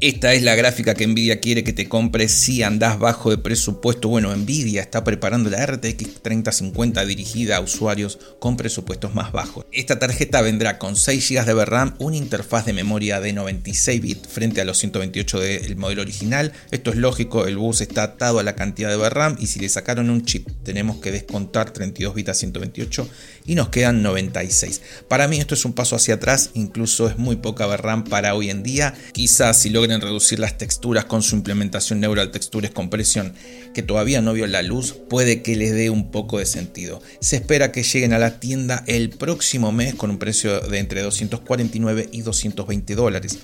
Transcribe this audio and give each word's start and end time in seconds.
Esta 0.00 0.32
es 0.32 0.42
la 0.42 0.56
gráfica 0.56 0.94
que 0.94 1.06
Nvidia 1.06 1.38
quiere 1.38 1.62
que 1.62 1.72
te 1.72 1.88
compres 1.88 2.32
si 2.32 2.62
andás 2.62 2.98
bajo 2.98 3.30
de 3.30 3.38
presupuesto. 3.38 4.08
Bueno, 4.08 4.34
Nvidia 4.34 4.80
está 4.80 5.04
preparando 5.04 5.48
la 5.48 5.64
RTX 5.64 6.22
3050 6.22 7.04
dirigida 7.04 7.58
a 7.58 7.60
usuarios 7.60 8.18
con 8.40 8.56
presupuestos 8.56 9.14
más 9.14 9.30
bajos. 9.30 9.66
Esta 9.70 10.00
tarjeta 10.00 10.40
vendrá 10.40 10.78
con 10.78 10.96
6 10.96 11.28
GB 11.30 11.44
de 11.44 11.54
VRAM, 11.54 11.94
una 11.98 12.16
interfaz 12.16 12.66
de 12.66 12.72
memoria 12.72 13.20
de 13.20 13.32
96 13.32 14.00
bits 14.00 14.28
frente 14.28 14.60
a 14.60 14.64
los 14.64 14.78
128 14.78 15.38
del 15.38 15.76
modelo 15.76 16.02
original. 16.02 16.52
Esto 16.72 16.90
es 16.90 16.96
lógico, 16.96 17.46
el 17.46 17.58
bus 17.58 17.80
está 17.80 18.02
atado 18.02 18.40
a 18.40 18.42
la 18.42 18.56
cantidad 18.56 18.88
de 18.88 18.96
VRAM 18.96 19.36
y 19.38 19.46
si 19.46 19.60
le 19.60 19.68
sacaron 19.68 20.10
un 20.10 20.24
chip 20.24 20.48
tenemos 20.64 20.96
que 20.96 21.12
descontar 21.12 21.70
32 21.70 22.14
bits 22.14 22.30
a 22.30 22.34
128 22.34 23.08
y 23.46 23.54
nos 23.54 23.68
quedan 23.68 24.02
96. 24.02 24.80
Para 25.06 25.28
mí 25.28 25.38
esto 25.38 25.54
es 25.54 25.64
un 25.64 25.74
paso 25.74 25.94
hacia 25.94 26.14
atrás, 26.14 26.50
incluso 26.54 27.08
es 27.08 27.18
muy 27.18 27.36
poca 27.36 27.66
VRAM 27.66 28.04
para 28.04 28.34
hoy 28.34 28.50
en 28.50 28.62
día. 28.62 28.94
Quizás 29.12 29.58
si 29.58 29.70
reducir 29.90 30.38
las 30.38 30.56
texturas 30.58 31.04
con 31.06 31.22
su 31.22 31.34
implementación 31.34 32.00
Neural 32.00 32.30
Textures 32.30 32.70
Compression, 32.70 33.34
que 33.74 33.82
todavía 33.82 34.20
no 34.20 34.32
vio 34.32 34.46
la 34.46 34.62
luz, 34.62 34.94
puede 35.08 35.42
que 35.42 35.56
les 35.56 35.72
dé 35.72 35.90
un 35.90 36.10
poco 36.10 36.38
de 36.38 36.46
sentido. 36.46 37.02
Se 37.20 37.36
espera 37.36 37.72
que 37.72 37.82
lleguen 37.82 38.12
a 38.12 38.18
la 38.18 38.38
tienda 38.38 38.84
el 38.86 39.10
próximo 39.10 39.72
mes 39.72 39.94
con 39.94 40.10
un 40.10 40.18
precio 40.18 40.60
de 40.60 40.78
entre 40.78 41.02
249 41.02 42.08
y 42.12 42.22
220 42.22 42.94
dólares. 42.94 43.38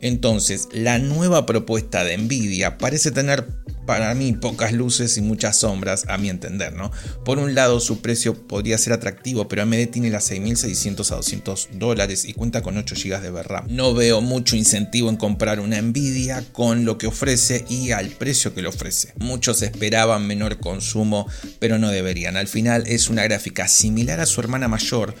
Entonces, 0.00 0.68
la 0.72 0.98
nueva 0.98 1.46
propuesta 1.46 2.04
de 2.04 2.16
Nvidia 2.18 2.78
parece 2.78 3.12
tener 3.12 3.46
para 3.86 4.14
mí 4.14 4.32
pocas 4.32 4.72
luces 4.72 5.16
y 5.16 5.22
muchas 5.22 5.58
sombras, 5.58 6.04
a 6.08 6.18
mi 6.18 6.28
entender, 6.28 6.74
¿no? 6.74 6.90
Por 7.24 7.38
un 7.38 7.54
lado, 7.54 7.80
su 7.80 8.00
precio 8.00 8.34
podría 8.46 8.78
ser 8.78 8.92
atractivo, 8.92 9.48
pero 9.48 9.62
AMD 9.62 9.88
tiene 9.90 10.10
las 10.10 10.30
6.600 10.30 11.12
a 11.12 11.16
200 11.16 11.68
dólares 11.72 12.24
y 12.24 12.34
cuenta 12.34 12.62
con 12.62 12.76
8 12.76 12.94
GB 12.96 13.20
de 13.20 13.30
VRAM. 13.30 13.66
No 13.68 13.94
veo 13.94 14.20
mucho 14.20 14.56
incentivo 14.56 15.08
en 15.08 15.16
comprar 15.16 15.60
una 15.60 15.80
Nvidia 15.80 16.44
con 16.52 16.84
lo 16.84 16.98
que 16.98 17.06
ofrece 17.06 17.64
y 17.68 17.90
al 17.90 18.08
precio 18.08 18.54
que 18.54 18.62
lo 18.62 18.70
ofrece. 18.70 19.12
Muchos 19.18 19.62
esperaban 19.62 20.26
menor 20.26 20.58
consumo, 20.58 21.26
pero 21.58 21.78
no 21.78 21.90
deberían. 21.90 22.36
Al 22.36 22.48
final 22.48 22.84
es 22.86 23.08
una 23.08 23.24
gráfica 23.24 23.68
similar 23.68 24.20
a 24.20 24.26
su 24.26 24.40
hermana 24.40 24.68
mayor, 24.68 25.14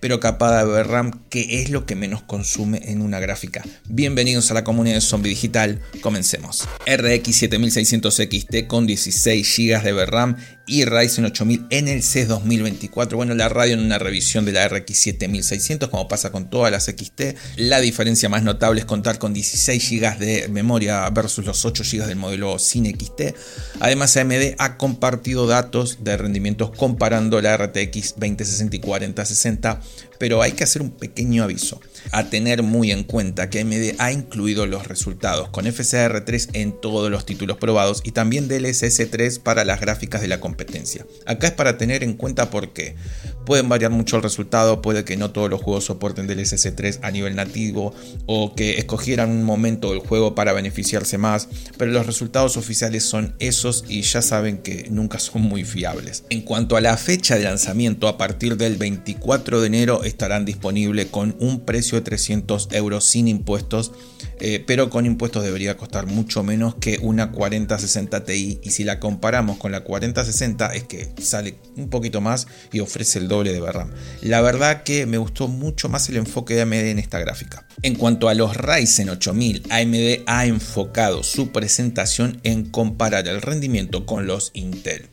pero 0.00 0.20
capada 0.20 0.64
de 0.64 0.70
VRAM, 0.70 1.12
que 1.28 1.62
es 1.62 1.70
lo 1.70 1.86
que 1.86 1.96
menos 1.96 2.22
consume 2.22 2.80
en 2.84 3.02
una 3.02 3.20
gráfica. 3.20 3.62
Bienvenidos 3.88 4.50
a 4.50 4.54
la 4.54 4.64
comunidad 4.64 4.96
de 4.96 5.00
Zombie 5.00 5.30
Digital, 5.30 5.80
comencemos. 6.00 6.68
RX 6.86 7.36
7600 7.36 8.14
XT 8.14 8.66
con 8.66 8.86
16 8.86 9.56
GB 9.56 9.82
de 9.82 9.92
VRAM 9.92 10.36
y 10.66 10.84
Ryzen 10.84 11.24
8000 11.26 11.66
en 11.70 11.88
el 11.88 12.02
CES 12.02 12.28
2024. 12.28 13.16
Bueno, 13.16 13.34
la 13.34 13.48
radio 13.48 13.74
en 13.74 13.80
una 13.80 13.98
revisión 13.98 14.44
de 14.44 14.52
la 14.52 14.66
RX 14.68 14.98
7600, 14.98 15.88
como 15.88 16.08
pasa 16.08 16.30
con 16.30 16.50
todas 16.50 16.72
las 16.72 16.84
XT. 16.84 17.36
La 17.56 17.80
diferencia 17.80 18.28
más 18.28 18.42
notable 18.42 18.80
es 18.80 18.86
contar 18.86 19.18
con 19.18 19.32
16 19.32 19.90
GB 19.90 20.18
de 20.18 20.48
memoria 20.48 21.08
versus 21.10 21.44
los 21.44 21.64
8 21.64 21.84
GB 21.84 22.06
del 22.06 22.16
modelo 22.16 22.58
sin 22.58 22.86
XT. 22.86 23.34
Además, 23.80 24.16
AMD 24.16 24.54
ha 24.58 24.76
compartido 24.76 25.46
datos 25.46 25.98
de 26.02 26.16
rendimientos 26.16 26.70
comparando 26.70 27.40
la 27.40 27.56
RTX 27.56 28.14
2060 28.16 28.76
y 28.76 28.80
4060, 28.80 29.80
pero 30.18 30.42
hay 30.42 30.52
que 30.52 30.64
hacer 30.64 30.82
un 30.82 30.90
pequeño 30.90 31.44
aviso 31.44 31.80
a 32.12 32.24
tener 32.24 32.62
muy 32.62 32.92
en 32.92 33.04
cuenta 33.04 33.50
que 33.50 33.60
AMD 33.60 33.96
ha 33.98 34.12
incluido 34.12 34.66
los 34.66 34.86
resultados 34.86 35.48
con 35.48 35.64
FSR3 35.64 36.50
en 36.52 36.80
todos 36.80 37.10
los 37.10 37.26
títulos 37.26 37.56
probados 37.56 38.02
y 38.04 38.12
también 38.12 38.48
DLSS3 38.48 39.40
para 39.40 39.64
las 39.64 39.80
gráficas 39.80 40.20
de 40.20 40.28
la 40.28 40.40
competencia. 40.40 41.06
Acá 41.26 41.48
es 41.48 41.52
para 41.52 41.78
tener 41.78 42.02
en 42.02 42.14
cuenta 42.14 42.50
por 42.50 42.72
qué. 42.72 42.96
Pueden 43.44 43.68
variar 43.68 43.92
mucho 43.92 44.16
el 44.16 44.22
resultado, 44.22 44.82
puede 44.82 45.04
que 45.04 45.16
no 45.16 45.30
todos 45.30 45.48
los 45.48 45.62
juegos 45.62 45.84
soporten 45.84 46.28
DLSS3 46.28 46.98
a 47.02 47.10
nivel 47.12 47.36
nativo 47.36 47.94
o 48.26 48.54
que 48.54 48.78
escogieran 48.78 49.30
un 49.30 49.44
momento 49.44 49.90
del 49.90 50.00
juego 50.00 50.34
para 50.34 50.52
beneficiarse 50.52 51.16
más, 51.16 51.48
pero 51.78 51.92
los 51.92 52.06
resultados 52.06 52.56
oficiales 52.56 53.04
son 53.04 53.36
esos 53.38 53.84
y 53.88 54.02
ya 54.02 54.22
saben 54.22 54.58
que 54.58 54.88
nunca 54.90 55.20
son 55.20 55.42
muy 55.42 55.64
fiables. 55.64 56.24
En 56.30 56.42
cuanto 56.42 56.76
a 56.76 56.80
la 56.80 56.96
fecha 56.96 57.36
de 57.36 57.44
lanzamiento, 57.44 58.08
a 58.08 58.18
partir 58.18 58.56
del 58.56 58.76
24 58.76 59.60
de 59.60 59.66
enero 59.66 60.02
estarán 60.06 60.44
disponibles 60.44 61.06
con 61.06 61.36
un 61.40 61.60
precio 61.60 62.02
300 62.02 62.68
euros 62.72 63.04
sin 63.04 63.28
impuestos, 63.28 63.92
eh, 64.40 64.62
pero 64.66 64.90
con 64.90 65.06
impuestos 65.06 65.44
debería 65.44 65.76
costar 65.76 66.06
mucho 66.06 66.42
menos 66.42 66.74
que 66.76 66.98
una 67.00 67.32
4060 67.32 68.24
Ti 68.24 68.60
y 68.62 68.70
si 68.70 68.84
la 68.84 69.00
comparamos 69.00 69.58
con 69.58 69.72
la 69.72 69.80
4060 69.80 70.74
es 70.74 70.84
que 70.84 71.08
sale 71.20 71.58
un 71.76 71.88
poquito 71.88 72.20
más 72.20 72.46
y 72.72 72.80
ofrece 72.80 73.18
el 73.18 73.28
doble 73.28 73.52
de 73.52 73.60
VRAM. 73.60 73.90
La 74.22 74.40
verdad 74.40 74.82
que 74.82 75.06
me 75.06 75.18
gustó 75.18 75.48
mucho 75.48 75.88
más 75.88 76.08
el 76.08 76.16
enfoque 76.16 76.54
de 76.54 76.62
AMD 76.62 76.74
en 76.74 76.98
esta 76.98 77.18
gráfica. 77.18 77.66
En 77.82 77.94
cuanto 77.94 78.28
a 78.28 78.34
los 78.34 78.56
Ryzen 78.56 79.10
8000, 79.10 79.64
AMD 79.70 80.22
ha 80.26 80.46
enfocado 80.46 81.22
su 81.22 81.52
presentación 81.52 82.40
en 82.42 82.64
comparar 82.70 83.28
el 83.28 83.42
rendimiento 83.42 84.06
con 84.06 84.26
los 84.26 84.50
Intel. 84.54 85.08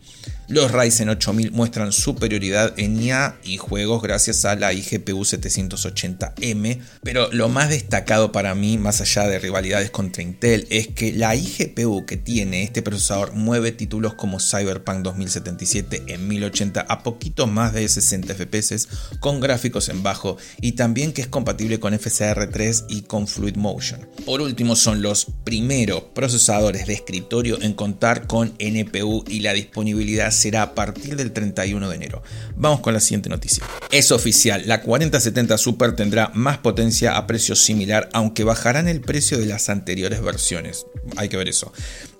Los 0.49 0.73
Ryzen 0.73 1.07
8000 1.07 1.51
muestran 1.51 1.93
superioridad 1.93 2.73
en 2.77 3.01
IA 3.01 3.37
y 3.45 3.57
juegos 3.57 4.01
gracias 4.01 4.43
a 4.43 4.55
la 4.55 4.73
iGPU 4.73 5.21
780M, 5.21 6.81
pero 7.01 7.31
lo 7.31 7.47
más 7.47 7.69
destacado 7.69 8.33
para 8.33 8.53
mí, 8.53 8.77
más 8.77 8.99
allá 8.99 9.25
de 9.27 9.39
rivalidades 9.39 9.89
contra 9.89 10.21
Intel, 10.21 10.67
es 10.69 10.89
que 10.89 11.13
la 11.13 11.33
iGPU 11.33 12.05
que 12.05 12.17
tiene 12.17 12.63
este 12.63 12.81
procesador 12.81 13.33
mueve 13.33 13.71
títulos 13.71 14.15
como 14.15 14.41
Cyberpunk 14.41 14.97
2077 15.03 16.03
en 16.07 16.27
1080 16.27 16.81
a 16.81 17.03
poquito 17.03 17.47
más 17.47 17.71
de 17.71 17.87
60 17.87 18.35
FPS 18.35 18.89
con 19.21 19.39
gráficos 19.39 19.87
en 19.87 20.03
bajo 20.03 20.37
y 20.59 20.73
también 20.73 21.13
que 21.13 21.21
es 21.21 21.27
compatible 21.27 21.79
con 21.79 21.93
FSR3 21.93 22.85
y 22.89 23.03
con 23.03 23.27
Fluid 23.27 23.55
Motion. 23.55 24.05
Por 24.25 24.41
último 24.41 24.75
son 24.75 25.01
los 25.01 25.27
primeros 25.45 26.03
procesadores 26.13 26.85
de 26.85 26.93
escritorio 26.93 27.61
en 27.61 27.73
contar 27.73 28.27
con 28.27 28.53
NPU 28.59 29.23
y 29.27 29.39
la 29.39 29.53
disponibilidad 29.53 30.32
será 30.33 30.63
a 30.63 30.75
partir 30.75 31.15
del 31.15 31.31
31 31.31 31.89
de 31.89 31.95
enero. 31.95 32.23
Vamos 32.55 32.81
con 32.81 32.93
la 32.93 32.99
siguiente 32.99 33.29
noticia. 33.29 33.63
Es 33.91 34.11
oficial, 34.11 34.63
la 34.65 34.81
4070 34.81 35.57
Super 35.57 35.95
tendrá 35.95 36.31
más 36.33 36.57
potencia 36.57 37.17
a 37.17 37.27
precio 37.27 37.55
similar, 37.55 38.09
aunque 38.13 38.43
bajarán 38.43 38.87
el 38.87 39.01
precio 39.01 39.37
de 39.37 39.45
las 39.45 39.69
anteriores 39.69 40.21
versiones. 40.21 40.85
Hay 41.17 41.29
que 41.29 41.37
ver 41.37 41.49
eso. 41.49 41.71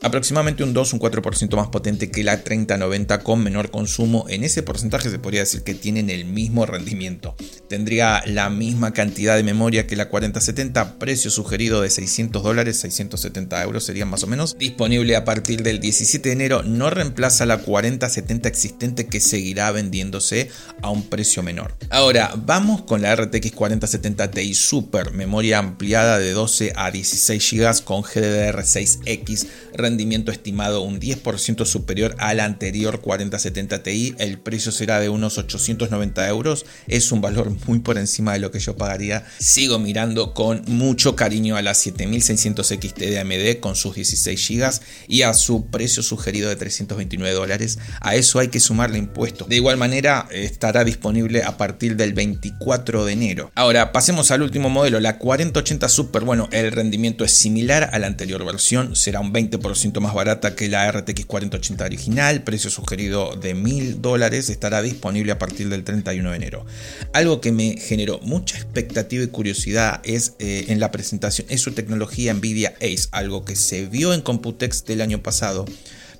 Aproximadamente 0.01 0.63
un 0.63 0.73
2, 0.73 0.93
un 0.93 0.99
4% 0.99 1.55
más 1.55 1.67
potente 1.69 2.11
que 2.11 2.23
la 2.23 2.43
3090 2.43 3.19
con 3.19 3.41
menor 3.41 3.71
consumo. 3.71 4.25
En 4.27 4.43
ese 4.43 4.61
porcentaje 4.61 5.09
se 5.09 5.19
podría 5.19 5.41
decir 5.41 5.63
que 5.63 5.73
tienen 5.73 6.09
el 6.09 6.25
mismo 6.25 6.65
rendimiento. 6.65 7.35
Tendría 7.69 8.21
la 8.25 8.49
misma 8.49 8.91
cantidad 8.91 9.37
de 9.37 9.43
memoria 9.43 9.87
que 9.87 9.95
la 9.95 10.09
4070, 10.09 10.99
precio 10.99 11.31
sugerido 11.31 11.81
de 11.81 11.89
600 11.89 12.43
dólares, 12.43 12.77
670 12.79 13.63
euros 13.63 13.85
serían 13.85 14.09
más 14.09 14.23
o 14.23 14.27
menos. 14.27 14.57
Disponible 14.57 15.15
a 15.15 15.23
partir 15.23 15.63
del 15.63 15.79
17 15.79 16.27
de 16.27 16.33
enero, 16.33 16.63
no 16.63 16.89
reemplaza 16.89 17.45
la 17.45 17.59
4070 18.03 18.49
existente 18.49 19.07
que 19.07 19.19
seguirá 19.19 19.71
vendiéndose 19.71 20.49
a 20.81 20.89
un 20.89 21.03
precio 21.03 21.43
menor. 21.43 21.75
Ahora, 21.89 22.33
vamos 22.35 22.81
con 22.81 23.01
la 23.01 23.15
RTX 23.15 23.51
4070 23.51 24.31
Ti 24.31 24.53
Super, 24.53 25.11
memoria 25.11 25.59
ampliada 25.59 26.19
de 26.19 26.31
12 26.31 26.73
a 26.75 26.91
16 26.91 27.51
GB 27.51 27.83
con 27.83 28.03
GDDR6X, 28.03 29.47
rendimiento 29.73 30.31
estimado 30.31 30.81
un 30.81 30.99
10% 30.99 31.65
superior 31.65 32.15
a 32.19 32.33
la 32.33 32.45
anterior 32.45 32.99
4070 33.01 33.83
Ti, 33.83 34.15
el 34.17 34.39
precio 34.39 34.71
será 34.71 34.99
de 34.99 35.09
unos 35.09 35.37
890 35.37 36.27
euros, 36.27 36.65
es 36.87 37.11
un 37.11 37.21
valor 37.21 37.55
muy 37.67 37.79
por 37.79 37.97
encima 37.97 38.33
de 38.33 38.39
lo 38.39 38.51
que 38.51 38.59
yo 38.59 38.75
pagaría. 38.75 39.25
Sigo 39.39 39.79
mirando 39.79 40.33
con 40.33 40.63
mucho 40.67 41.15
cariño 41.15 41.55
a 41.55 41.61
la 41.61 41.73
7600 41.73 42.67
XT 42.67 42.97
de 42.97 43.19
AMD 43.19 43.59
con 43.59 43.75
sus 43.75 43.95
16 43.95 44.49
GB 44.49 44.79
y 45.07 45.21
a 45.21 45.33
su 45.33 45.67
precio 45.67 46.03
sugerido 46.03 46.49
de 46.49 46.55
329 46.55 47.33
dólares. 47.33 47.77
A 48.01 48.15
eso 48.15 48.39
hay 48.39 48.49
que 48.49 48.59
sumarle 48.59 48.97
impuestos. 48.97 49.47
De 49.47 49.55
igual 49.55 49.77
manera 49.77 50.27
estará 50.31 50.83
disponible 50.83 51.43
a 51.43 51.57
partir 51.57 51.95
del 51.95 52.13
24 52.13 53.05
de 53.05 53.13
enero. 53.13 53.51
Ahora 53.55 53.91
pasemos 53.91 54.31
al 54.31 54.41
último 54.41 54.69
modelo, 54.69 54.99
la 54.99 55.17
4080 55.17 55.89
Super. 55.89 56.23
Bueno, 56.23 56.49
el 56.51 56.71
rendimiento 56.71 57.23
es 57.23 57.31
similar 57.31 57.89
a 57.93 57.99
la 57.99 58.07
anterior 58.07 58.43
versión, 58.45 58.95
será 58.95 59.19
un 59.19 59.33
20% 59.33 59.99
más 59.99 60.13
barata 60.13 60.55
que 60.55 60.69
la 60.69 60.91
RTX 60.91 61.25
4080 61.25 61.85
original, 61.85 62.43
precio 62.43 62.69
sugerido 62.69 63.35
de 63.35 63.53
1000 63.53 64.01
dólares, 64.01 64.49
estará 64.49 64.81
disponible 64.81 65.31
a 65.31 65.39
partir 65.39 65.69
del 65.69 65.83
31 65.83 66.31
de 66.31 66.35
enero. 66.35 66.65
Algo 67.13 67.41
que 67.41 67.51
me 67.51 67.77
generó 67.77 68.19
mucha 68.21 68.57
expectativa 68.57 69.23
y 69.23 69.27
curiosidad 69.27 70.01
es 70.03 70.33
eh, 70.39 70.65
en 70.69 70.79
la 70.79 70.91
presentación, 70.91 71.47
es 71.49 71.61
su 71.61 71.71
tecnología 71.71 72.33
Nvidia 72.33 72.73
Ace, 72.81 73.07
algo 73.11 73.45
que 73.45 73.55
se 73.55 73.85
vio 73.85 74.13
en 74.13 74.21
Computex 74.21 74.85
del 74.85 75.01
año 75.01 75.21
pasado 75.21 75.65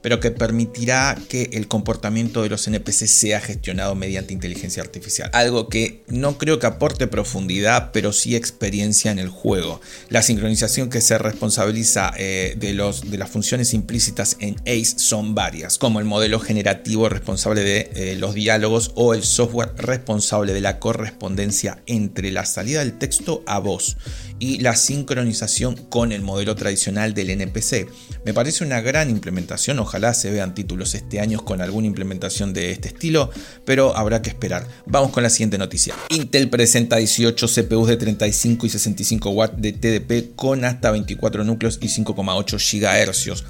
pero 0.04 0.20
que 0.20 0.30
permitirá 0.30 1.18
que 1.30 1.50
el 1.54 1.68
comportamiento 1.68 2.44
de 2.44 2.50
los 2.50 2.68
NPC 2.68 3.08
sea 3.08 3.40
gestionado 3.40 3.96
mediante 3.96 4.34
inteligencia 4.34 4.84
artificial. 4.84 5.32
Algo 5.34 5.70
que 5.70 6.04
no 6.08 6.38
creo 6.38 6.60
que 6.60 6.68
aporte 6.68 7.08
profundidad, 7.08 7.92
pero 7.94 8.12
sí 8.12 8.36
experiencia 8.36 9.12
en 9.12 9.18
el 9.18 9.30
juego. 9.30 9.82
La 10.10 10.22
sincronización 10.22 10.90
que 10.90 11.02
se 11.02 11.18
responsabiliza 11.18 12.14
eh, 12.18 12.56
de, 12.58 12.74
los, 12.74 13.10
de 13.10 13.18
las 13.18 13.32
funciones 13.32 13.74
implícitas 13.74 14.36
en 14.40 14.58
ACE 14.68 15.00
son 15.00 15.34
varias, 15.36 15.78
como 15.78 16.00
el 16.00 16.06
modelo 16.06 16.40
generativo 16.40 17.08
responsable 17.08 17.62
de 17.64 17.90
eh, 17.96 18.16
los 18.18 18.34
diálogos 18.34 18.92
o 18.96 19.14
el 19.14 19.24
software 19.24 19.74
responsable 19.78 20.54
de 20.54 20.62
la 20.62 20.80
correspondencia 20.80 21.82
entre 21.86 22.32
la 22.32 22.46
salida 22.46 22.80
del 22.80 22.98
texto 22.98 23.42
a 23.48 23.60
voz 23.60 23.96
y 24.44 24.60
la 24.60 24.75
sincronización 24.75 25.78
con 25.88 26.12
el 26.12 26.22
modelo 26.22 26.54
tradicional 26.54 27.13
del 27.13 27.30
NPC. 27.30 27.88
Me 28.25 28.34
parece 28.34 28.66
una 28.66 28.81
gran 28.81 29.10
implementación, 29.10 29.80
ojalá 29.80 30.13
se 30.13 30.31
vean 30.31 30.54
títulos 30.54 30.95
este 30.95 31.22
año 31.22 31.45
con 31.45 31.62
alguna 31.62 31.88
implementación 31.88 32.51
de 32.51 32.72
este 32.72 32.90
estilo, 32.90 33.30
pero 33.63 33.95
habrá 33.95 34.22
que 34.22 34.28
esperar. 34.28 34.68
Vamos 34.86 35.12
con 35.12 35.24
la 35.24 35.30
siguiente 35.30 35.57
noticia. 35.57 35.95
Intel 36.10 36.50
presenta 36.50 36.98
18 36.98 37.48
CPUs 37.48 37.88
de 37.88 37.95
35 37.95 38.66
y 38.66 38.69
65 38.69 39.30
watts 39.30 39.62
de 39.62 39.72
TDP 39.72 40.36
con 40.36 40.66
hasta 40.66 40.92
24 40.92 41.46
núcleos 41.46 41.80
y 41.81 41.88
5,8 41.88 42.57
GHz 42.60 43.44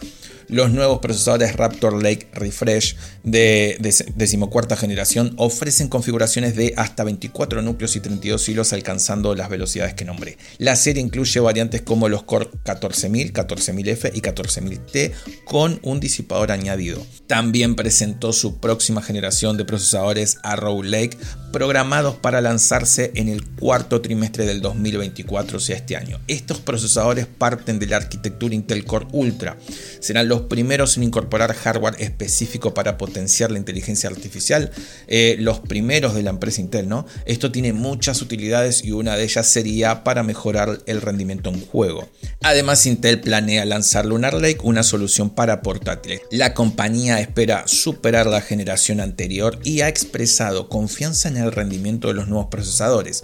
los 0.48 0.72
nuevos 0.72 1.00
procesadores 1.00 1.56
Raptor 1.56 2.02
Lake 2.02 2.28
Refresh 2.34 2.96
de, 3.24 3.78
decimocuarta 4.16 4.76
generación 4.76 5.34
ofrecen 5.38 5.88
configuraciones 5.88 6.56
de 6.56 6.74
hasta 6.78 7.04
24 7.04 7.62
núcleos 7.62 7.96
y 7.96 8.00
32 8.00 8.50
hilos 8.50 8.74
alcanzando 8.74 9.36
las 9.36 9.50
velocidades 9.50 9.94
que 9.94 10.06
nombré. 10.06 10.38
La 10.58 10.76
serie 10.76 11.02
incluye 11.02 11.40
variantes 11.40 11.82
como 11.82 12.10
los 12.10 12.24
Core 12.24 12.50
14000, 12.64 13.34
14000F 13.34 14.12
y 14.14 14.22
14000T 14.22 15.12
con 15.46 15.80
un 15.84 16.00
disipador 16.00 16.52
añadido. 16.52 17.06
También 17.28 17.76
presentó 17.76 18.34
su 18.34 18.60
próxima 18.60 19.02
generación 19.02 19.58
de 19.58 19.66
procesadores 19.66 20.38
Arrow 20.44 20.84
Lake 20.84 21.18
programados 21.52 22.16
para 22.16 22.42
lanzarse 22.42 23.12
en 23.16 23.30
el 23.30 23.46
cuarto 23.46 24.02
trimestre 24.02 24.46
del 24.46 24.62
2024, 24.62 25.58
o 25.58 25.60
sea 25.60 25.78
este 25.78 25.96
año. 25.96 26.20
Estos 26.28 26.60
procesadores 26.60 27.28
parten 27.28 27.80
de 27.80 27.88
la 27.88 27.98
arquitectura 27.98 28.56
Intel 28.56 28.86
Core 28.86 29.08
Ultra. 29.12 29.58
Serán 30.00 30.28
los 30.28 30.43
primeros 30.44 30.98
en 30.98 31.04
incorporar 31.04 31.54
hardware 31.54 31.96
específico 32.00 32.74
para 32.74 32.98
potenciar 32.98 33.52
la 33.52 33.60
inteligencia 33.60 34.10
artificial, 34.10 34.72
eh, 35.08 35.36
los 35.40 35.60
primeros 35.60 36.16
de 36.16 36.24
la 36.24 36.30
empresa 36.30 36.62
Intel, 36.62 36.88
¿no? 36.88 37.06
Esto 37.26 37.52
tiene 37.52 37.74
muchas 37.74 38.22
utilidades 38.22 38.84
y 38.84 38.92
una 38.92 39.16
de 39.16 39.24
ellas 39.24 39.48
sería 39.48 40.04
para 40.04 40.24
mejorar 40.24 40.80
el 40.86 41.02
rendimiento 41.02 41.50
en 41.50 41.66
juego. 41.66 42.10
Además, 42.42 42.86
Intel 42.86 43.22
planea 43.22 43.66
lanzar 43.66 44.06
Lunar 44.06 44.34
Lake, 44.34 44.60
una 44.64 44.84
solución 44.84 45.30
para 45.30 45.62
portátiles. 45.62 46.22
La 46.32 46.54
compañía 46.54 47.20
espera 47.20 47.64
superar 47.68 48.28
la 48.28 48.42
generación 48.42 49.00
anterior 49.00 49.60
y 49.64 49.82
ha 49.82 49.88
expresado 49.88 50.70
confianza 50.70 51.30
en 51.30 51.38
el 51.38 51.52
rendimiento 51.52 52.08
de 52.08 52.14
los 52.14 52.28
nuevos 52.28 52.48
procesadores. 52.48 53.24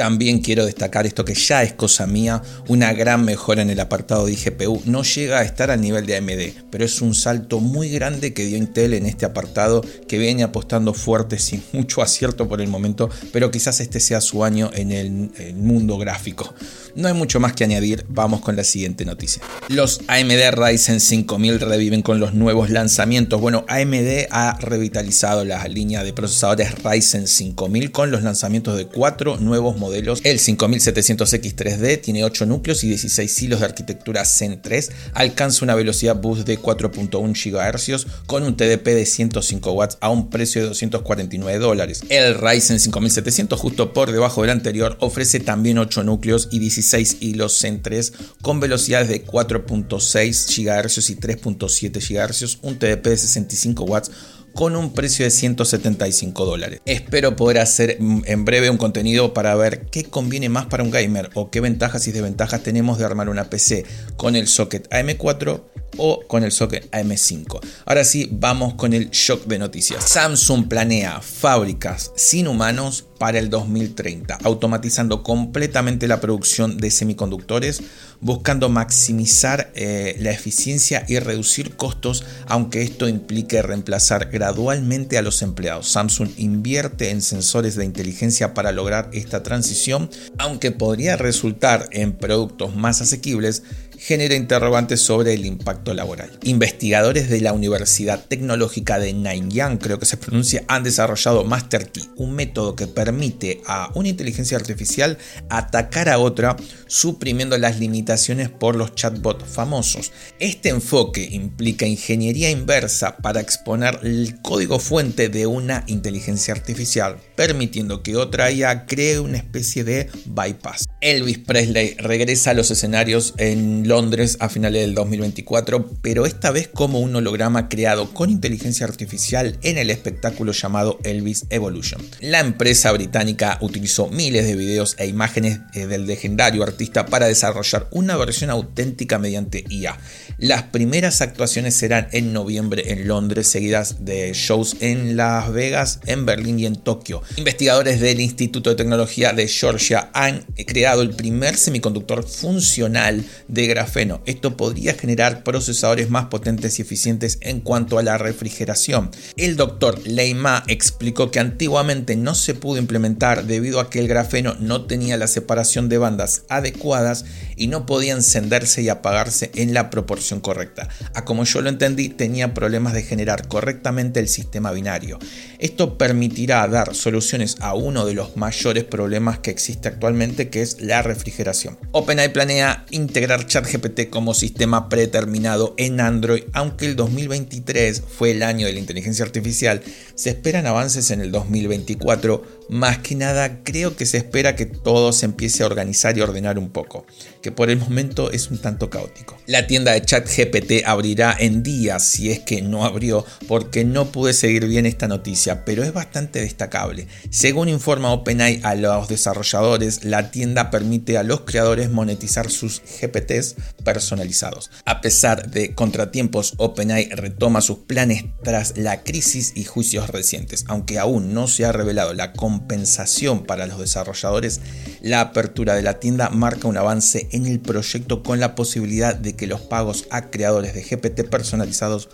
También 0.00 0.38
quiero 0.38 0.64
destacar 0.64 1.04
esto 1.04 1.26
que 1.26 1.34
ya 1.34 1.62
es 1.62 1.74
cosa 1.74 2.06
mía, 2.06 2.40
una 2.68 2.94
gran 2.94 3.22
mejora 3.22 3.60
en 3.60 3.68
el 3.68 3.80
apartado 3.80 4.24
de 4.24 4.34
GPU. 4.34 4.80
No 4.86 5.02
llega 5.02 5.40
a 5.40 5.42
estar 5.42 5.70
al 5.70 5.82
nivel 5.82 6.06
de 6.06 6.16
AMD, 6.16 6.70
pero 6.70 6.86
es 6.86 7.02
un 7.02 7.14
salto 7.14 7.60
muy 7.60 7.90
grande 7.90 8.32
que 8.32 8.46
dio 8.46 8.56
Intel 8.56 8.94
en 8.94 9.04
este 9.04 9.26
apartado 9.26 9.84
que 10.08 10.16
viene 10.16 10.42
apostando 10.42 10.94
fuerte 10.94 11.38
sin 11.38 11.62
mucho 11.74 12.00
acierto 12.00 12.48
por 12.48 12.62
el 12.62 12.68
momento, 12.68 13.10
pero 13.30 13.50
quizás 13.50 13.78
este 13.80 14.00
sea 14.00 14.22
su 14.22 14.42
año 14.42 14.70
en 14.72 14.90
el, 14.90 15.32
el 15.36 15.54
mundo 15.54 15.98
gráfico. 15.98 16.54
No 16.94 17.06
hay 17.06 17.14
mucho 17.14 17.38
más 17.38 17.52
que 17.52 17.64
añadir, 17.64 18.06
vamos 18.08 18.40
con 18.40 18.56
la 18.56 18.64
siguiente 18.64 19.04
noticia. 19.04 19.42
Los 19.68 20.00
AMD 20.08 20.50
Ryzen 20.52 21.00
5000 21.00 21.60
reviven 21.60 22.00
con 22.00 22.20
los 22.20 22.32
nuevos 22.32 22.70
lanzamientos. 22.70 23.38
Bueno, 23.38 23.66
AMD 23.68 24.28
ha 24.30 24.58
revitalizado 24.60 25.44
la 25.44 25.68
línea 25.68 26.02
de 26.02 26.14
procesadores 26.14 26.82
Ryzen 26.82 27.28
5000 27.28 27.92
con 27.92 28.10
los 28.10 28.22
lanzamientos 28.22 28.78
de 28.78 28.86
cuatro 28.86 29.36
nuevos 29.36 29.76
modelos. 29.76 29.89
El 30.24 30.38
5700X3D 30.38 32.00
tiene 32.00 32.24
8 32.24 32.46
núcleos 32.46 32.84
y 32.84 32.88
16 32.88 33.42
hilos 33.42 33.60
de 33.60 33.66
arquitectura 33.66 34.24
Zen 34.24 34.60
3, 34.62 34.90
alcanza 35.14 35.64
una 35.64 35.74
velocidad 35.74 36.16
boost 36.16 36.46
de 36.46 36.58
4.1 36.58 37.32
GHz 37.32 38.06
con 38.26 38.42
un 38.42 38.56
TDP 38.56 38.86
de 38.86 39.06
105 39.06 39.72
watts 39.72 39.98
a 40.00 40.10
un 40.10 40.30
precio 40.30 40.62
de 40.62 40.68
249 40.68 41.58
dólares. 41.58 42.02
El 42.08 42.34
Ryzen 42.34 42.80
5700, 42.80 43.58
justo 43.58 43.92
por 43.92 44.12
debajo 44.12 44.42
del 44.42 44.50
anterior, 44.50 44.96
ofrece 45.00 45.40
también 45.40 45.78
8 45.78 46.04
núcleos 46.04 46.48
y 46.50 46.58
16 46.58 46.80
16 46.80 47.16
hilos 47.20 47.58
Zen 47.58 47.82
3 47.82 48.12
con 48.42 48.60
velocidades 48.60 49.08
de 49.08 49.24
4.6 49.24 50.46
GHz 50.46 51.10
y 51.10 51.16
3.7 51.16 52.00
GHz, 52.00 52.58
un 52.62 52.78
TDP 52.78 53.04
de 53.04 53.16
65 53.16 53.84
watts 53.84 54.10
con 54.54 54.76
un 54.76 54.92
precio 54.92 55.24
de 55.24 55.30
175 55.30 56.44
dólares. 56.44 56.80
Espero 56.84 57.36
poder 57.36 57.58
hacer 57.58 57.96
mm, 58.00 58.22
en 58.26 58.44
breve 58.44 58.70
un 58.70 58.76
contenido 58.76 59.34
para 59.34 59.54
ver 59.54 59.86
qué 59.86 60.04
conviene 60.04 60.48
más 60.48 60.66
para 60.66 60.82
un 60.82 60.90
gamer 60.90 61.30
o 61.34 61.50
qué 61.50 61.60
ventajas 61.60 62.06
y 62.08 62.12
desventajas 62.12 62.62
tenemos 62.62 62.98
de 62.98 63.04
armar 63.04 63.28
una 63.28 63.50
PC 63.50 63.84
con 64.16 64.36
el 64.36 64.46
socket 64.46 64.88
AM4 64.90 65.62
o 65.96 66.20
con 66.26 66.44
el 66.44 66.52
socket 66.52 66.90
AM5. 66.90 67.60
Ahora 67.84 68.04
sí, 68.04 68.28
vamos 68.32 68.74
con 68.74 68.92
el 68.92 69.10
shock 69.10 69.46
de 69.46 69.58
noticias. 69.58 70.04
Samsung 70.04 70.68
planea 70.68 71.20
fábricas 71.20 72.12
sin 72.16 72.48
humanos 72.48 73.06
para 73.20 73.38
el 73.38 73.50
2030, 73.50 74.38
automatizando 74.44 75.22
completamente 75.22 76.08
la 76.08 76.22
producción 76.22 76.78
de 76.78 76.90
semiconductores, 76.90 77.82
buscando 78.22 78.70
maximizar 78.70 79.70
eh, 79.74 80.16
la 80.20 80.30
eficiencia 80.30 81.04
y 81.06 81.18
reducir 81.18 81.76
costos, 81.76 82.24
aunque 82.46 82.80
esto 82.80 83.08
implique 83.08 83.60
reemplazar 83.60 84.30
gradualmente 84.30 85.18
a 85.18 85.22
los 85.22 85.42
empleados. 85.42 85.90
Samsung 85.90 86.30
invierte 86.38 87.10
en 87.10 87.20
sensores 87.20 87.74
de 87.76 87.84
inteligencia 87.84 88.54
para 88.54 88.72
lograr 88.72 89.10
esta 89.12 89.42
transición, 89.42 90.08
aunque 90.38 90.70
podría 90.70 91.18
resultar 91.18 91.90
en 91.92 92.14
productos 92.14 92.74
más 92.74 93.02
asequibles 93.02 93.64
genera 94.00 94.34
interrogantes 94.34 95.02
sobre 95.02 95.34
el 95.34 95.44
impacto 95.44 95.92
laboral. 95.92 96.30
Investigadores 96.42 97.28
de 97.28 97.42
la 97.42 97.52
Universidad 97.52 98.24
Tecnológica 98.26 98.98
de 98.98 99.12
Nanyang, 99.12 99.76
creo 99.76 99.98
que 99.98 100.06
se 100.06 100.16
pronuncia, 100.16 100.64
han 100.68 100.84
desarrollado 100.84 101.44
Master 101.44 101.90
Key, 101.92 102.08
un 102.16 102.34
método 102.34 102.74
que 102.74 102.86
permite 102.86 103.60
a 103.66 103.90
una 103.94 104.08
inteligencia 104.08 104.56
artificial 104.56 105.18
atacar 105.50 106.08
a 106.08 106.18
otra, 106.18 106.56
suprimiendo 106.86 107.58
las 107.58 107.78
limitaciones 107.78 108.48
por 108.48 108.74
los 108.74 108.94
chatbots 108.94 109.44
famosos. 109.44 110.12
Este 110.38 110.70
enfoque 110.70 111.28
implica 111.30 111.86
ingeniería 111.86 112.50
inversa 112.50 113.18
para 113.18 113.40
exponer 113.40 114.00
el 114.02 114.40
código 114.40 114.78
fuente 114.78 115.28
de 115.28 115.46
una 115.46 115.84
inteligencia 115.88 116.54
artificial, 116.54 117.18
permitiendo 117.36 118.02
que 118.02 118.16
otra 118.16 118.50
IA 118.50 118.86
cree 118.86 119.20
una 119.20 119.36
especie 119.36 119.84
de 119.84 120.08
bypass. 120.24 120.86
Elvis 121.02 121.38
Presley 121.38 121.96
regresa 121.98 122.50
a 122.50 122.54
los 122.54 122.70
escenarios 122.70 123.34
en 123.38 123.88
Londres 123.90 124.36
a 124.38 124.48
finales 124.48 124.82
del 124.82 124.94
2024, 124.94 125.84
pero 126.00 126.24
esta 126.24 126.52
vez 126.52 126.68
como 126.72 127.00
un 127.00 127.16
holograma 127.16 127.68
creado 127.68 128.14
con 128.14 128.30
inteligencia 128.30 128.86
artificial 128.86 129.58
en 129.62 129.78
el 129.78 129.90
espectáculo 129.90 130.52
llamado 130.52 131.00
Elvis 131.02 131.46
Evolution. 131.50 132.00
La 132.20 132.38
empresa 132.38 132.92
británica 132.92 133.58
utilizó 133.60 134.06
miles 134.06 134.46
de 134.46 134.54
videos 134.54 134.94
e 134.96 135.08
imágenes 135.08 135.58
eh, 135.74 135.88
del 135.88 136.06
legendario 136.06 136.62
artista 136.62 137.06
para 137.06 137.26
desarrollar 137.26 137.88
una 137.90 138.16
versión 138.16 138.50
auténtica 138.50 139.18
mediante 139.18 139.64
IA. 139.68 139.98
Las 140.38 140.62
primeras 140.62 141.20
actuaciones 141.20 141.74
serán 141.74 142.06
en 142.12 142.32
noviembre 142.32 142.92
en 142.92 143.08
Londres, 143.08 143.48
seguidas 143.48 144.04
de 144.04 144.30
shows 144.34 144.76
en 144.78 145.16
Las 145.16 145.52
Vegas, 145.52 145.98
en 146.06 146.26
Berlín 146.26 146.60
y 146.60 146.66
en 146.66 146.76
Tokio. 146.76 147.22
Investigadores 147.36 147.98
del 147.98 148.20
Instituto 148.20 148.70
de 148.70 148.76
Tecnología 148.76 149.32
de 149.32 149.48
Georgia 149.48 150.10
han 150.14 150.44
creado 150.68 151.02
el 151.02 151.10
primer 151.10 151.56
semiconductor 151.56 152.22
funcional 152.22 153.24
de 153.48 153.79
esto 154.26 154.56
podría 154.56 154.94
generar 154.94 155.42
procesadores 155.42 156.10
más 156.10 156.26
potentes 156.26 156.78
y 156.78 156.82
eficientes 156.82 157.38
en 157.40 157.60
cuanto 157.60 157.98
a 157.98 158.02
la 158.02 158.18
refrigeración. 158.18 159.10
El 159.36 159.56
doctor 159.56 160.00
Leima 160.06 160.64
explicó 160.66 161.30
que 161.30 161.40
antiguamente 161.40 162.16
no 162.16 162.34
se 162.34 162.54
pudo 162.54 162.78
implementar 162.78 163.44
debido 163.44 163.80
a 163.80 163.88
que 163.88 164.00
el 164.00 164.08
grafeno 164.08 164.54
no 164.60 164.86
tenía 164.86 165.16
la 165.16 165.26
separación 165.26 165.88
de 165.88 165.98
bandas 165.98 166.42
adecuadas 166.48 167.24
y 167.56 167.68
no 167.68 167.86
podía 167.86 168.12
encenderse 168.12 168.82
y 168.82 168.88
apagarse 168.88 169.50
en 169.54 169.72
la 169.74 169.90
proporción 169.90 170.40
correcta. 170.40 170.88
A 171.14 171.24
como 171.24 171.44
yo 171.44 171.60
lo 171.60 171.68
entendí, 171.68 172.08
tenía 172.08 172.54
problemas 172.54 172.92
de 172.92 173.02
generar 173.02 173.48
correctamente 173.48 174.20
el 174.20 174.28
sistema 174.28 174.72
binario. 174.72 175.18
Esto 175.58 175.98
permitirá 175.98 176.66
dar 176.68 176.94
soluciones 176.94 177.56
a 177.60 177.74
uno 177.74 178.06
de 178.06 178.14
los 178.14 178.36
mayores 178.36 178.84
problemas 178.84 179.38
que 179.38 179.50
existe 179.50 179.88
actualmente, 179.88 180.48
que 180.48 180.62
es 180.62 180.80
la 180.80 181.02
refrigeración. 181.02 181.78
OpenAI 181.92 182.32
planea 182.32 182.84
integrar 182.90 183.46
chat 183.46 183.69
GPT 183.70 184.10
como 184.10 184.34
sistema 184.34 184.88
predeterminado 184.88 185.74
en 185.76 186.00
Android, 186.00 186.44
aunque 186.52 186.86
el 186.86 186.96
2023 186.96 188.02
fue 188.06 188.32
el 188.32 188.42
año 188.42 188.66
de 188.66 188.72
la 188.72 188.80
inteligencia 188.80 189.24
artificial, 189.24 189.82
se 190.20 190.28
esperan 190.28 190.66
avances 190.66 191.10
en 191.12 191.22
el 191.22 191.32
2024. 191.32 192.60
Más 192.68 192.98
que 192.98 193.14
nada, 193.14 193.64
creo 193.64 193.96
que 193.96 194.04
se 194.04 194.18
espera 194.18 194.54
que 194.54 194.66
todo 194.66 195.12
se 195.12 195.24
empiece 195.24 195.62
a 195.62 195.66
organizar 195.66 196.16
y 196.16 196.20
ordenar 196.20 196.58
un 196.58 196.68
poco, 196.68 197.06
que 197.42 197.50
por 197.50 197.70
el 197.70 197.78
momento 197.78 198.30
es 198.30 198.50
un 198.50 198.58
tanto 198.58 198.90
caótico. 198.90 199.38
La 199.46 199.66
tienda 199.66 199.92
de 199.92 200.02
chat 200.02 200.28
GPT 200.28 200.86
abrirá 200.86 201.34
en 201.36 201.62
días, 201.62 202.04
si 202.06 202.30
es 202.30 202.38
que 202.40 202.60
no 202.60 202.84
abrió, 202.84 203.24
porque 203.48 203.84
no 203.84 204.12
pude 204.12 204.34
seguir 204.34 204.66
bien 204.66 204.84
esta 204.84 205.08
noticia, 205.08 205.64
pero 205.64 205.82
es 205.82 205.92
bastante 205.92 206.42
destacable. 206.42 207.08
Según 207.30 207.70
informa 207.70 208.12
OpenAI 208.12 208.60
a 208.62 208.74
los 208.74 209.08
desarrolladores, 209.08 210.04
la 210.04 210.30
tienda 210.30 210.70
permite 210.70 211.16
a 211.16 211.22
los 211.22 211.40
creadores 211.40 211.90
monetizar 211.90 212.50
sus 212.50 212.82
GPTs 213.00 213.56
personalizados. 213.84 214.70
A 214.84 215.00
pesar 215.00 215.50
de 215.50 215.74
contratiempos, 215.74 216.54
OpenAI 216.58 217.08
retoma 217.08 217.62
sus 217.62 217.78
planes 217.78 218.26
tras 218.44 218.76
la 218.76 219.02
crisis 219.02 219.54
y 219.56 219.64
juicios 219.64 220.09
recientes, 220.10 220.64
aunque 220.68 220.98
aún 220.98 221.34
no 221.34 221.48
se 221.48 221.64
ha 221.64 221.72
revelado 221.72 222.14
la 222.14 222.32
compensación 222.32 223.44
para 223.44 223.66
los 223.66 223.78
desarrolladores, 223.78 224.60
la 225.00 225.20
apertura 225.20 225.74
de 225.74 225.82
la 225.82 226.00
tienda 226.00 226.30
marca 226.30 226.68
un 226.68 226.76
avance 226.76 227.28
en 227.32 227.46
el 227.46 227.60
proyecto 227.60 228.22
con 228.22 228.40
la 228.40 228.54
posibilidad 228.54 229.14
de 229.14 229.36
que 229.36 229.46
los 229.46 229.60
pagos 229.60 230.06
a 230.10 230.30
creadores 230.30 230.74
de 230.74 230.82
GPT 230.82 231.28
personalizados 231.28 232.08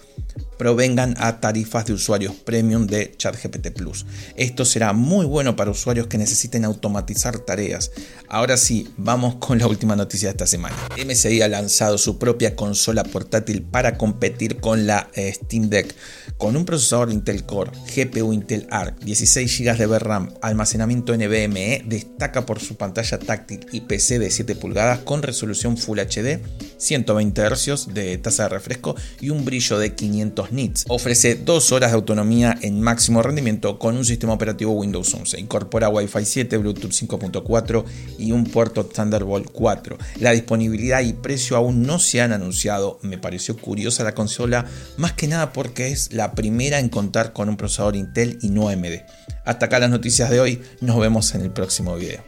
provengan 0.59 1.15
a 1.19 1.41
tarifas 1.41 1.87
de 1.87 1.93
usuarios 1.93 2.35
premium 2.35 2.87
de 2.87 3.15
ChatGPT 3.17 3.71
Plus. 3.71 4.07
Esto 4.37 4.65
será 4.65 4.93
muy 4.93 5.27
bueno 5.27 5.57
para 5.57 5.71
usuarios 5.71 6.07
que 6.07 6.19
necesiten 6.19 6.65
automatizar 6.65 7.39
tareas. 7.39 7.91
Ahora 8.29 8.57
sí, 8.57 8.89
vamos 8.97 9.37
con 9.37 9.59
la 9.59 9.67
última 9.67 9.97
noticia 9.97 10.29
de 10.29 10.33
esta 10.33 10.47
semana. 10.47 10.77
MSI 11.05 11.43
ha 11.43 11.49
lanzado 11.49 11.99
su 11.99 12.19
propia 12.19 12.57
consola 12.57 13.05
portátil 13.05 13.63
para 13.63 13.97
competir 13.97 14.59
con 14.59 14.87
la 14.87 15.09
eh, 15.15 15.33
Steam 15.33 15.69
Deck. 15.69 15.95
Con 16.39 16.55
un 16.55 16.67
procesador 16.67 17.11
Intel 17.11 17.47
Core, 17.47 17.71
GPU 17.95 18.33
Intel 18.33 18.67
Arc, 18.71 18.99
16 19.01 19.59
GB 19.59 19.79
de 19.79 19.87
VRAM, 19.87 20.35
almacenamiento 20.43 21.17
NVMe, 21.17 21.83
destaca 21.87 22.45
por 22.45 22.61
su 22.61 22.77
pantalla 22.77 23.19
táctil 23.19 23.67
y 23.73 23.81
PC 23.83 24.19
de 24.19 24.31
7 24.31 24.55
pulgadas 24.57 24.99
con 24.99 25.23
resolución 25.23 25.79
Full 25.79 25.99
HD, 25.99 26.41
120 26.77 27.43
Hz 27.43 27.95
de 27.95 28.19
tasa 28.19 28.45
de 28.45 28.49
refresco 28.51 28.97
y 29.21 29.31
un 29.31 29.47
brillo 29.47 29.79
de 29.79 29.95
500 29.95 30.46
nits. 30.53 30.85
Ofrece 30.89 31.35
2 31.35 31.73
horas 31.73 31.91
de 31.91 31.97
autonomía 31.97 32.57
en 32.63 32.81
máximo 32.81 33.23
rendimiento 33.23 33.79
con 33.79 33.97
un 33.97 34.05
sistema 34.05 34.33
operativo 34.33 34.73
Windows 34.73 35.13
11. 35.13 35.41
Incorpora 35.41 35.89
Wi-Fi 35.89 36.25
7, 36.25 36.57
Bluetooth 36.59 36.93
5.4 36.93 37.85
y 38.19 38.33
un 38.33 38.45
puerto 38.45 38.87
Thunderbolt 38.87 39.51
4. 39.53 39.99
La 40.21 40.33
disponibilidad 40.33 41.03
y 41.03 41.13
precio 41.13 41.57
aún 41.57 41.83
no 41.83 41.99
se 41.99 42.21
han 42.21 42.33
anunciado. 42.33 42.99
Me 43.03 43.19
pareció 43.19 43.57
curiosa 43.57 44.05
la 44.05 44.15
consola, 44.15 44.67
más 44.97 45.13
que 45.13 45.29
nada 45.29 45.53
porque 45.53 45.89
es 45.89 46.13
la 46.13 46.33
primera 46.33 46.79
en 46.79 46.89
contar 46.89 47.33
con 47.33 47.49
un 47.49 47.57
procesador 47.57 47.97
Intel 47.97 48.39
y 48.43 48.51
no 48.51 48.69
AMD. 48.69 49.03
Hasta 49.45 49.67
acá 49.67 49.79
las 49.79 49.91
noticias 49.91 50.31
de 50.31 50.41
hoy, 50.41 50.63
nos 50.81 50.99
vemos 50.99 51.35
en 51.35 51.43
el 51.43 51.51
próximo 51.51 51.97
video. 51.97 52.23